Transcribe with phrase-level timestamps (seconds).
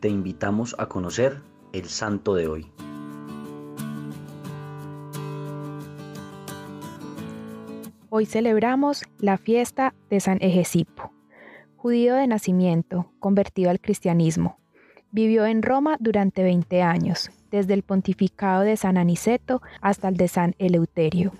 [0.00, 1.40] te invitamos a conocer
[1.72, 2.70] el santo de hoy.
[8.10, 11.12] Hoy celebramos la fiesta de San Egesipo,
[11.76, 14.58] judío de nacimiento, convertido al cristianismo.
[15.10, 20.28] Vivió en Roma durante 20 años, desde el pontificado de San Aniceto hasta el de
[20.28, 21.32] San Eleuterio.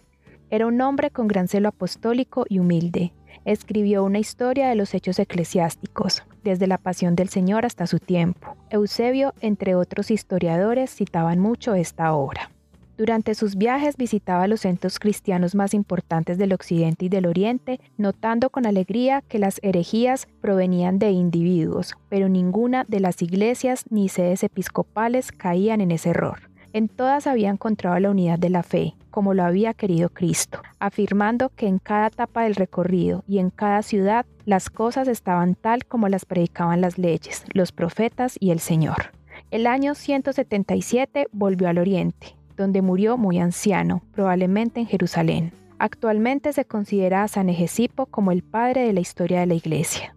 [0.51, 3.13] Era un hombre con gran celo apostólico y humilde.
[3.49, 8.59] Escribió una historia de los hechos eclesiásticos, desde la pasión del Señor hasta su tiempo.
[8.69, 12.51] Eusebio, entre otros historiadores, citaban mucho esta obra.
[12.99, 18.51] Durante sus viajes visitaba los centros cristianos más importantes del occidente y del oriente, notando
[18.51, 24.43] con alegría que las herejías provenían de individuos, pero ninguna de las iglesias ni sedes
[24.43, 26.51] episcopales caían en ese error.
[26.75, 31.49] En todas había encontrado la unidad de la fe, como lo había querido Cristo, afirmando
[31.49, 36.09] que en cada etapa del recorrido y en cada ciudad las cosas estaban tal como
[36.09, 39.11] las predicaban las leyes, los profetas y el Señor.
[39.51, 45.53] El año 177 volvió al oriente, donde murió muy anciano, probablemente en Jerusalén.
[45.81, 50.15] Actualmente se considera a San Egesipo como el padre de la historia de la Iglesia.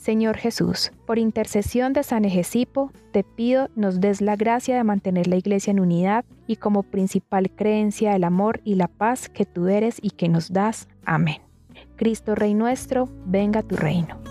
[0.00, 5.26] Señor Jesús, por intercesión de San Egesipo, te pido nos des la gracia de mantener
[5.26, 9.68] la Iglesia en unidad y como principal creencia el amor y la paz que tú
[9.68, 10.88] eres y que nos das.
[11.04, 11.42] Amén.
[11.96, 14.29] Cristo Rey nuestro, venga tu reino.